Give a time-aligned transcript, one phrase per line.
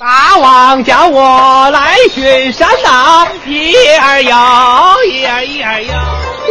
[0.00, 5.94] 大王叫我来巡山呐，一儿摇，一二一儿摇。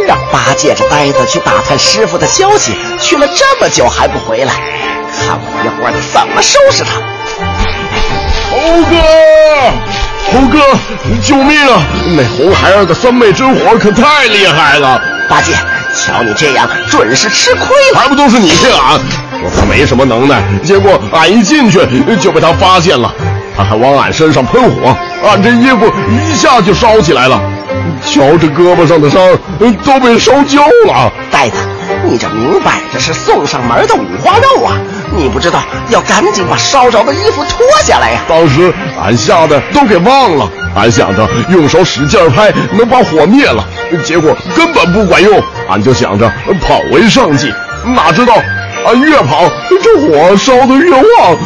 [0.08, 4.54] 让八戒这呆子去打探师傅的消息，去了这么久还不回来，
[5.12, 7.02] 看我一会儿怎么收拾他！
[8.50, 8.96] 猴哥，
[10.32, 10.58] 猴哥，
[11.22, 11.82] 救命啊！
[12.16, 14.98] 那红孩儿的三昧真火可太厉害了！
[15.28, 15.52] 八戒，
[15.94, 18.00] 瞧你这样，准是吃亏了。
[18.00, 18.98] 还不都是你骗俺？
[19.38, 21.78] 说他没什么能耐，结果俺一进去
[22.16, 23.12] 就被他发现了。
[23.56, 24.96] 他还往俺身上喷火，
[25.28, 27.40] 俺这衣服一下就烧起来了。
[28.04, 29.20] 瞧这胳膊上的伤，
[29.58, 31.10] 都被烧焦了。
[31.30, 31.56] 呆子，
[32.04, 34.76] 你这明摆着是送上门的五花肉啊！
[35.16, 38.20] 你不知道要赶紧把烧着的衣服脱下来呀！
[38.28, 38.72] 当时
[39.02, 43.64] 俺吓得都给忘了，俺想着用手使劲拍能把火灭了，
[44.04, 45.42] 结果根本不管用。
[45.68, 47.52] 俺就想着跑为上计，
[47.84, 48.34] 哪知道。
[48.84, 49.44] 俺越跑，
[49.82, 51.36] 这火烧得越旺，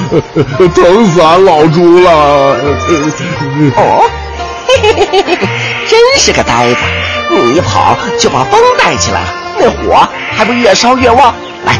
[0.74, 2.10] 疼死俺老猪了！
[3.76, 4.10] 哦，
[4.66, 5.38] 嘿嘿嘿，
[5.88, 6.76] 真是个呆子！
[7.30, 9.28] 你一跑就把风带起来了，
[9.60, 11.34] 那火还不越烧越旺？
[11.64, 11.74] 来，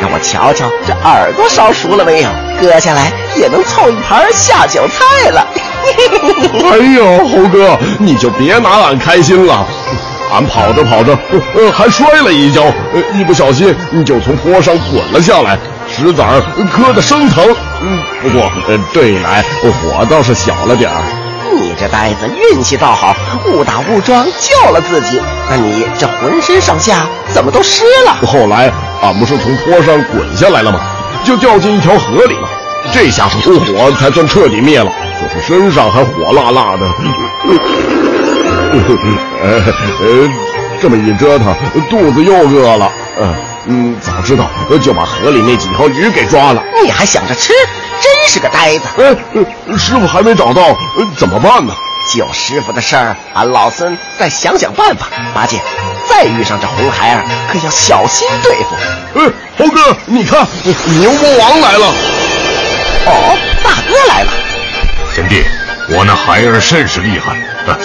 [0.00, 2.28] 让我瞧瞧这耳朵烧熟了没有？
[2.60, 5.46] 割下来也能凑一盘下酒菜了。
[6.70, 9.66] 哎呦，猴哥，你就别拿俺开心了。
[10.32, 11.16] 俺跑着跑着，
[11.54, 16.40] 呃，还摔了一跤，呃，一不小心就从坡上滚了下来，石子儿
[16.72, 17.44] 磕得生疼。
[17.82, 21.00] 嗯，不过，呃，对来火倒是小了点儿。
[21.60, 23.14] 你这呆子运气倒好，
[23.48, 25.20] 误打误撞救了自己。
[25.48, 28.26] 那你这浑身上下怎么都湿了？
[28.26, 30.80] 后来俺不是从坡上滚下来了吗？
[31.24, 32.48] 就掉进一条河里了。
[32.92, 36.88] 这下火才算彻底灭了，就是身上还火辣辣的。
[39.42, 39.62] 呃
[40.00, 40.28] 呃，
[40.80, 41.54] 这么一折腾，
[41.88, 42.90] 肚子又饿了。
[43.20, 43.34] 嗯
[43.66, 46.62] 嗯，早知道就把河里那几条鱼给抓了。
[46.82, 47.52] 你还想着吃，
[48.00, 48.84] 真是个呆子。
[48.96, 49.14] 哎，
[49.76, 50.62] 师傅还没找到，
[51.18, 51.74] 怎么办呢？
[52.14, 55.06] 救师傅的事儿，俺老孙再想想办法。
[55.34, 55.60] 八戒，
[56.08, 59.20] 再遇上这红孩儿，可要小心对付。
[59.20, 60.46] 哎，猴哥，你看，
[60.98, 61.86] 牛魔王来了。
[63.06, 64.32] 哦，大哥来了。
[65.14, 65.44] 贤弟，
[65.90, 67.36] 我那孩儿甚是厉害。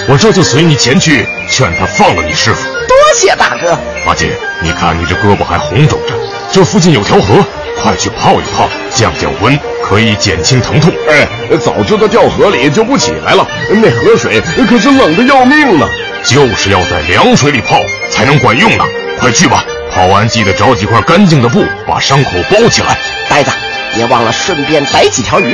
[0.07, 2.71] 我这就随你前去劝他放了你师傅。
[2.87, 3.77] 多谢大哥。
[4.05, 4.31] 八戒，
[4.61, 6.13] 你看你这胳膊还红肿着，
[6.51, 7.43] 这附近有条河，
[7.81, 10.93] 快去泡一泡，降降温，可以减轻疼痛。
[11.09, 15.87] 哎，早知道掉河里就不起来了，那河水可是冷的要命呢。
[16.23, 17.79] 就是要在凉水里泡
[18.09, 18.83] 才能管用呢。
[19.19, 22.97] 快去吧，泡完记得找几块干净的布把伤口包起来。
[23.29, 23.51] 呆子，
[23.95, 25.53] 别忘了顺便逮几条鱼，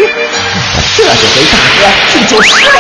[0.97, 2.79] 这就给大哥去救师傅。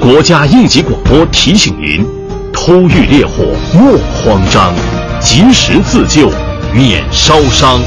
[0.00, 2.04] 国家应急广播提醒您：
[2.52, 4.74] 偷遇烈火莫慌张，
[5.20, 6.32] 及时自救
[6.72, 7.80] 免烧伤。